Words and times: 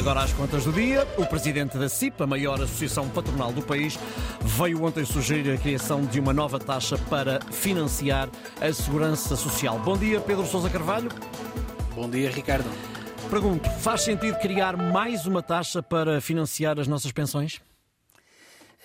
Agora 0.00 0.22
às 0.22 0.32
contas 0.32 0.64
do 0.64 0.72
dia, 0.72 1.06
o 1.18 1.26
presidente 1.26 1.76
da 1.76 1.86
CIP, 1.86 2.22
a 2.22 2.26
maior 2.26 2.54
associação 2.54 3.06
patronal 3.10 3.52
do 3.52 3.60
país, 3.60 3.98
veio 4.40 4.82
ontem 4.82 5.04
sugerir 5.04 5.52
a 5.52 5.58
criação 5.58 6.06
de 6.06 6.18
uma 6.18 6.32
nova 6.32 6.58
taxa 6.58 6.96
para 6.96 7.38
financiar 7.50 8.30
a 8.62 8.72
segurança 8.72 9.36
social. 9.36 9.78
Bom 9.78 9.98
dia, 9.98 10.18
Pedro 10.18 10.46
Sousa 10.46 10.70
Carvalho. 10.70 11.10
Bom 11.94 12.08
dia, 12.08 12.30
Ricardo. 12.30 12.64
Pergunto, 13.28 13.68
faz 13.68 14.00
sentido 14.00 14.38
criar 14.38 14.74
mais 14.74 15.26
uma 15.26 15.42
taxa 15.42 15.82
para 15.82 16.18
financiar 16.18 16.80
as 16.80 16.88
nossas 16.88 17.12
pensões? 17.12 17.60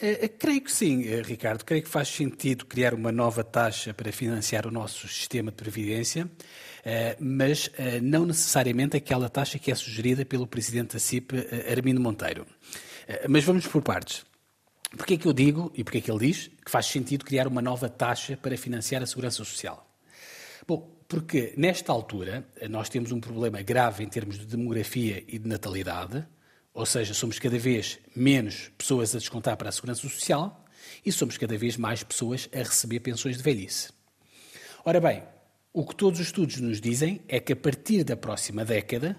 Uh, 0.02 0.30
creio 0.38 0.62
que 0.62 0.72
sim, 0.72 1.04
uh, 1.08 1.22
Ricardo. 1.24 1.64
Creio 1.64 1.84
que 1.84 1.90
faz 1.90 2.10
sentido 2.10 2.66
criar 2.66 2.94
uma 2.94 3.12
nova 3.12 3.44
taxa 3.44 3.94
para 3.94 4.12
financiar 4.12 4.68
o 4.68 4.72
nosso 4.72 5.08
sistema 5.08 5.52
de 5.52 5.58
previdência, 5.58 6.30
mas 7.20 7.72
não 8.00 8.28
necessariamente 8.28 8.96
aquela 8.96 9.28
taxa 9.28 9.58
que 9.58 9.72
é 9.72 9.76
sugerida 9.76 10.24
pelo 10.24 10.46
presidente 10.46 10.94
da 10.94 11.00
CIP, 11.00 11.36
Armindo 11.68 12.00
Monteiro. 12.00 12.46
mas 13.28 13.44
vamos 13.44 13.66
por 13.66 13.82
partes. 13.82 14.24
Porquê 14.96 15.16
é 15.16 15.18
que 15.18 15.28
eu 15.28 15.34
digo, 15.34 15.72
e 15.74 15.84
porquê 15.84 15.98
é 15.98 16.02
que 16.02 16.12
ele 16.12 16.28
diz, 16.28 16.52
que 16.64 16.70
faz 16.70 16.86
sentido 16.86 17.26
criar 17.26 17.48
uma 17.48 17.60
nova 17.60 17.90
taxa 17.90 18.38
para 18.38 18.56
financiar 18.56 19.02
a 19.02 19.08
segurança 19.08 19.38
social? 19.38 19.90
Bom, 20.68 20.96
porque 21.08 21.54
nesta 21.58 21.92
altura 21.92 22.46
nós 22.70 22.90
temos 22.90 23.12
um 23.12 23.20
problema 23.20 23.62
grave 23.62 24.04
em 24.04 24.08
termos 24.08 24.40
de 24.40 24.46
demografia 24.46 25.24
e 25.28 25.38
de 25.38 25.48
natalidade, 25.48 26.26
ou 26.76 26.86
seja, 26.86 27.14
somos 27.14 27.40
cada 27.40 27.58
vez 27.58 27.98
menos 28.14 28.70
pessoas 28.78 29.16
a 29.16 29.18
descontar 29.18 29.56
para 29.56 29.70
a 29.70 29.72
segurança 29.72 30.02
social 30.02 30.66
e 31.06 31.12
somos 31.12 31.38
cada 31.38 31.58
vez 31.58 31.78
mais 31.78 32.04
pessoas 32.04 32.50
a 32.54 32.58
receber 32.58 33.00
pensões 33.00 33.38
de 33.38 33.44
velhice. 33.44 33.94
Ora 34.84 35.00
bem, 35.00 35.24
o 35.72 35.86
que 35.86 35.96
todos 35.96 36.20
os 36.20 36.26
estudos 36.26 36.60
nos 36.60 36.82
dizem 36.82 37.22
é 37.30 37.40
que 37.40 37.54
a 37.54 37.56
partir 37.56 38.04
da 38.04 38.18
próxima 38.18 38.66
década, 38.66 39.18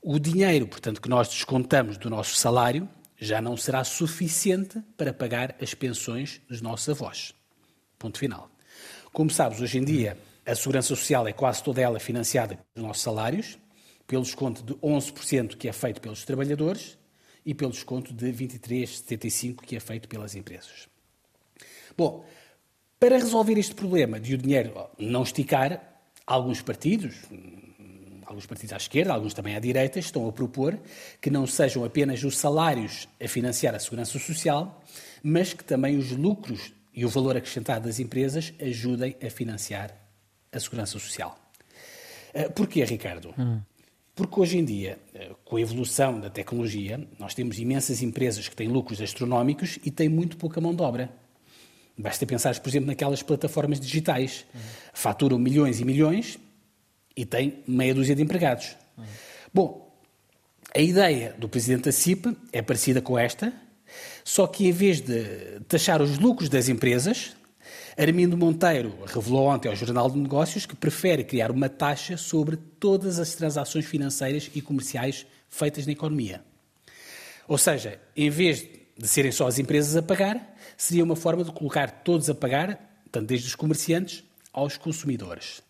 o 0.00 0.16
dinheiro, 0.20 0.68
portanto, 0.68 1.02
que 1.02 1.08
nós 1.08 1.28
descontamos 1.28 1.98
do 1.98 2.08
nosso 2.08 2.36
salário 2.36 2.88
já 3.18 3.40
não 3.40 3.56
será 3.56 3.82
suficiente 3.82 4.80
para 4.96 5.12
pagar 5.12 5.56
as 5.60 5.74
pensões 5.74 6.40
dos 6.48 6.60
nossos 6.60 6.88
avós. 6.88 7.34
Ponto 7.98 8.16
final. 8.16 8.48
Como 9.12 9.28
sabes, 9.28 9.60
hoje 9.60 9.78
em 9.78 9.84
dia 9.84 10.16
a 10.46 10.54
segurança 10.54 10.88
social 10.88 11.26
é 11.26 11.32
quase 11.32 11.64
toda 11.64 11.80
ela 11.80 11.98
financiada 11.98 12.58
pelos 12.74 12.86
nossos 12.86 13.02
salários 13.02 13.58
pelo 14.12 14.24
desconto 14.24 14.62
de 14.62 14.74
11% 14.74 15.56
que 15.56 15.66
é 15.66 15.72
feito 15.72 15.98
pelos 15.98 16.22
trabalhadores 16.22 16.98
e 17.46 17.54
pelo 17.54 17.70
desconto 17.70 18.12
de 18.12 18.26
23,75% 18.30 19.62
que 19.62 19.74
é 19.74 19.80
feito 19.80 20.06
pelas 20.06 20.34
empresas. 20.34 20.86
Bom, 21.96 22.22
para 23.00 23.16
resolver 23.16 23.58
este 23.58 23.74
problema 23.74 24.20
de 24.20 24.34
o 24.34 24.36
dinheiro 24.36 24.74
não 24.98 25.22
esticar, 25.22 25.82
alguns 26.26 26.60
partidos, 26.60 27.22
alguns 28.26 28.44
partidos 28.44 28.74
à 28.74 28.76
esquerda, 28.76 29.14
alguns 29.14 29.32
também 29.32 29.56
à 29.56 29.58
direita, 29.58 29.98
estão 29.98 30.28
a 30.28 30.32
propor 30.32 30.78
que 31.18 31.30
não 31.30 31.46
sejam 31.46 31.82
apenas 31.82 32.22
os 32.22 32.36
salários 32.36 33.08
a 33.18 33.26
financiar 33.26 33.74
a 33.74 33.78
segurança 33.78 34.18
social, 34.18 34.84
mas 35.22 35.54
que 35.54 35.64
também 35.64 35.96
os 35.96 36.10
lucros 36.10 36.74
e 36.92 37.02
o 37.06 37.08
valor 37.08 37.34
acrescentado 37.34 37.86
das 37.86 37.98
empresas 37.98 38.52
ajudem 38.60 39.16
a 39.26 39.30
financiar 39.30 39.90
a 40.52 40.60
segurança 40.60 40.98
social. 40.98 41.38
Eh, 42.34 42.50
porquê, 42.50 42.84
Ricardo? 42.84 43.34
Hum. 43.38 43.60
Porque 44.14 44.38
hoje 44.38 44.58
em 44.58 44.64
dia, 44.64 44.98
eh, 45.14 45.30
com 45.44 45.56
a 45.56 45.60
evolução 45.60 46.20
da 46.20 46.28
tecnologia, 46.28 47.06
nós 47.18 47.34
temos 47.34 47.58
imensas 47.58 48.02
empresas 48.02 48.46
que 48.46 48.54
têm 48.54 48.68
lucros 48.68 49.00
astronómicos 49.00 49.78
e 49.84 49.90
têm 49.90 50.08
muito 50.08 50.36
pouca 50.36 50.60
mão 50.60 50.74
de 50.74 50.82
obra. 50.82 51.10
Basta 51.96 52.26
pensar, 52.26 52.58
por 52.60 52.68
exemplo, 52.68 52.88
naquelas 52.88 53.22
plataformas 53.22 53.80
digitais. 53.80 54.44
Uhum. 54.54 54.60
Faturam 54.92 55.38
milhões 55.38 55.80
e 55.80 55.84
milhões 55.84 56.38
e 57.16 57.24
têm 57.24 57.62
meia 57.66 57.94
dúzia 57.94 58.14
de 58.14 58.22
empregados. 58.22 58.76
Uhum. 58.98 59.04
Bom, 59.52 59.92
a 60.74 60.80
ideia 60.80 61.34
do 61.38 61.48
presidente 61.48 61.84
da 61.84 61.92
CIP 61.92 62.36
é 62.52 62.62
parecida 62.62 63.00
com 63.00 63.18
esta, 63.18 63.52
só 64.24 64.46
que 64.46 64.66
em 64.66 64.72
vez 64.72 65.00
de 65.00 65.60
taxar 65.68 66.00
os 66.00 66.18
lucros 66.18 66.48
das 66.48 66.68
empresas, 66.68 67.36
Armindo 67.96 68.36
Monteiro 68.36 68.94
revelou 69.06 69.46
ontem 69.46 69.68
ao 69.68 69.76
Jornal 69.76 70.10
de 70.10 70.18
Negócios 70.18 70.66
que 70.66 70.74
prefere 70.74 71.24
criar 71.24 71.50
uma 71.50 71.68
taxa 71.68 72.16
sobre 72.16 72.56
todas 72.56 73.18
as 73.18 73.34
transações 73.34 73.84
financeiras 73.84 74.50
e 74.54 74.60
comerciais 74.60 75.26
feitas 75.48 75.86
na 75.86 75.92
economia. 75.92 76.42
Ou 77.46 77.58
seja, 77.58 78.00
em 78.16 78.30
vez 78.30 78.66
de 78.96 79.08
serem 79.08 79.32
só 79.32 79.46
as 79.46 79.58
empresas 79.58 79.96
a 79.96 80.02
pagar, 80.02 80.56
seria 80.76 81.04
uma 81.04 81.16
forma 81.16 81.44
de 81.44 81.52
colocar 81.52 81.90
todos 82.02 82.28
a 82.30 82.34
pagar, 82.34 82.78
portanto, 83.04 83.28
desde 83.28 83.48
os 83.48 83.54
comerciantes 83.54 84.24
aos 84.52 84.76
consumidores. 84.76 85.62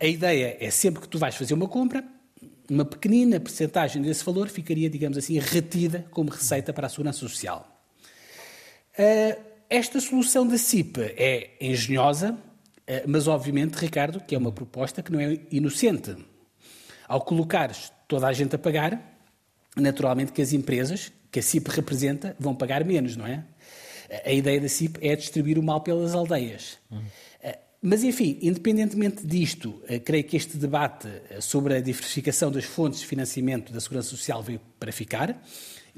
A 0.00 0.06
ideia 0.06 0.56
é 0.58 0.70
sempre 0.70 1.00
que 1.00 1.08
tu 1.08 1.18
vais 1.18 1.36
fazer 1.36 1.54
uma 1.54 1.68
compra, 1.68 2.04
uma 2.70 2.84
pequenina 2.84 3.40
percentagem 3.40 4.02
desse 4.02 4.24
valor 4.24 4.48
ficaria, 4.48 4.90
digamos 4.90 5.16
assim, 5.16 5.38
retida 5.38 6.04
como 6.10 6.30
receita 6.30 6.72
para 6.72 6.86
a 6.86 6.90
segurança 6.90 7.20
social. 7.20 7.66
Esta 9.70 10.00
solução 10.00 10.46
da 10.46 10.56
CIP 10.56 11.00
é 11.16 11.50
engenhosa, 11.60 12.38
eh, 12.86 13.04
mas 13.06 13.28
obviamente, 13.28 13.74
Ricardo, 13.74 14.20
que 14.20 14.34
é 14.34 14.38
uma 14.38 14.50
proposta 14.50 15.02
que 15.02 15.12
não 15.12 15.20
é 15.20 15.38
inocente. 15.50 16.16
Ao 17.06 17.20
colocares 17.20 17.92
toda 18.06 18.26
a 18.26 18.32
gente 18.32 18.56
a 18.56 18.58
pagar, 18.58 19.20
naturalmente 19.76 20.32
que 20.32 20.40
as 20.40 20.52
empresas 20.52 21.12
que 21.30 21.38
a 21.38 21.42
CIP 21.42 21.68
representa 21.68 22.34
vão 22.38 22.54
pagar 22.54 22.84
menos, 22.84 23.16
não 23.16 23.26
é? 23.26 23.44
A 24.24 24.32
ideia 24.32 24.58
da 24.58 24.68
CIP 24.68 24.98
é 25.06 25.14
distribuir 25.14 25.58
o 25.58 25.62
mal 25.62 25.82
pelas 25.82 26.14
aldeias. 26.14 26.78
Uhum. 26.90 27.04
Mas, 27.80 28.02
enfim, 28.02 28.38
independentemente 28.42 29.24
disto, 29.24 29.80
eh, 29.86 30.00
creio 30.00 30.24
que 30.24 30.36
este 30.36 30.56
debate 30.56 31.08
sobre 31.40 31.76
a 31.76 31.80
diversificação 31.80 32.50
das 32.50 32.64
fontes 32.64 33.00
de 33.00 33.06
financiamento 33.06 33.72
da 33.72 33.80
Segurança 33.80 34.08
Social 34.08 34.42
veio 34.42 34.60
para 34.80 34.90
ficar 34.90 35.40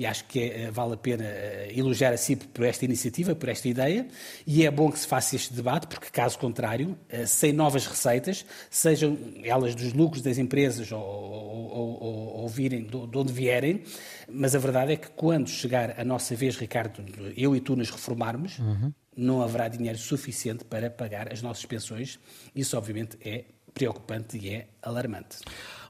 e 0.01 0.07
acho 0.07 0.25
que 0.25 0.41
é, 0.41 0.71
vale 0.71 0.95
a 0.95 0.97
pena 0.97 1.25
eh, 1.25 1.75
elogiar 1.77 2.11
a 2.11 2.17
CIP 2.17 2.47
por 2.55 2.65
esta 2.65 2.87
iniciativa, 2.87 3.35
por 3.35 3.51
esta 3.51 3.69
ideia, 3.69 4.09
e 4.47 4.65
é 4.65 4.71
bom 4.71 4.91
que 4.91 4.99
se 4.99 5.07
faça 5.07 5.37
este 5.37 5.53
debate, 5.53 5.87
porque 5.89 6.09
caso 6.11 6.39
contrário, 6.39 6.97
eh, 7.07 7.27
sem 7.27 7.53
novas 7.53 7.87
receitas, 7.87 8.47
sejam 8.71 9.19
elas 9.45 9.75
dos 9.75 9.93
lucros 9.93 10.23
das 10.23 10.39
empresas 10.39 10.91
ou, 10.91 11.03
ou, 11.03 12.03
ou, 12.03 12.37
ou 12.39 12.49
virem 12.49 12.85
de 12.85 12.97
onde 12.97 13.31
vierem, 13.31 13.83
mas 14.27 14.55
a 14.55 14.59
verdade 14.59 14.93
é 14.93 14.97
que 14.97 15.11
quando 15.11 15.51
chegar 15.51 15.95
a 16.01 16.03
nossa 16.03 16.35
vez, 16.35 16.57
Ricardo, 16.57 17.05
eu 17.37 17.55
e 17.55 17.61
tu 17.61 17.77
nos 17.77 17.91
reformarmos, 17.91 18.59
uhum. 18.59 18.95
Não 19.21 19.43
haverá 19.43 19.69
dinheiro 19.69 19.99
suficiente 19.99 20.65
para 20.65 20.91
pagar 20.91 21.33
as 21.33 21.43
nossas 21.43 21.65
pensões. 21.65 22.19
Isso, 22.55 22.77
obviamente, 22.77 23.19
é 23.21 23.45
preocupante 23.73 24.37
e 24.39 24.49
é 24.51 24.67
alarmante. 24.83 25.39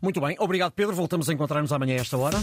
Muito 0.02 0.20
bem, 0.20 0.36
obrigado 0.38 0.72
Pedro. 0.72 0.94
Voltamos 0.94 1.28
a 1.28 1.32
encontrar-nos 1.32 1.72
amanhã 1.72 1.96
a 1.96 2.00
esta 2.00 2.16
hora. 2.16 2.36